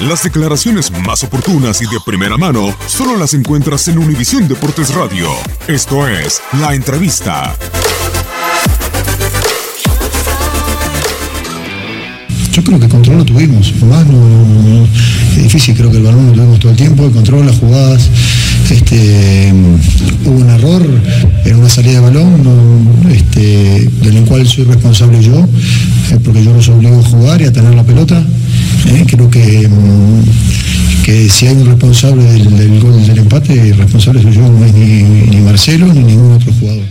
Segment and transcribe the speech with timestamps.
[0.00, 5.30] Las declaraciones más oportunas y de primera mano solo las encuentras en Univisión Deportes Radio.
[5.68, 7.56] Esto es La Entrevista.
[12.52, 14.86] Yo creo que control lo tuvimos, más no,
[15.34, 18.10] es difícil, creo que el balón lo tuvimos todo el tiempo, el control, las jugadas,
[18.70, 19.52] este,
[20.24, 20.82] hubo un error
[21.44, 25.38] en una salida de balón, este, del cual soy responsable yo,
[26.10, 28.22] eh, porque yo los obligo a jugar y a tener la pelota.
[28.88, 29.85] Eh, creo que, mm,
[31.06, 34.74] que si hay un responsable del, gol del empate, el responsable soy yo, no es
[34.74, 36.82] ni Marcelo ni ningún otro jugador.